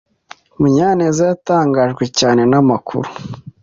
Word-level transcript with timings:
Munyanez 0.59 1.17
yatangajwe 1.29 2.03
cyane 2.19 2.41
namakuru. 2.51 3.09